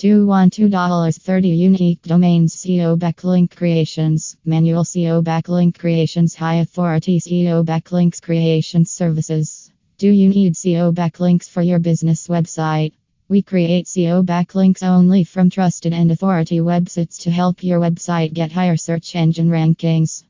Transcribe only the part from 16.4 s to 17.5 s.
websites to